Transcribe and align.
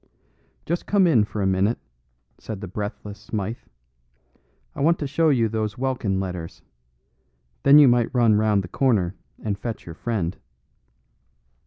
"Just 0.65 0.87
come 0.87 1.05
in 1.05 1.23
for 1.25 1.43
a 1.43 1.45
minute," 1.45 1.77
said 2.39 2.59
the 2.59 2.67
breathless 2.67 3.19
Smythe. 3.19 3.59
"I 4.73 4.81
want 4.81 4.97
to 4.97 5.05
show 5.05 5.29
you 5.29 5.47
those 5.47 5.77
Welkin 5.77 6.19
letters. 6.19 6.63
Then 7.61 7.77
you 7.77 7.87
might 7.87 8.11
run 8.11 8.33
round 8.33 8.63
the 8.63 8.67
corner 8.67 9.13
and 9.43 9.59
fetch 9.59 9.85
your 9.85 9.93
friend." 9.93 10.37